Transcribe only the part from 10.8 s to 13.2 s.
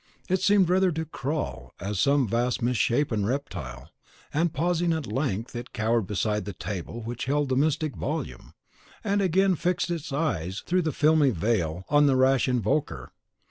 the filmy veil on the rash invoker.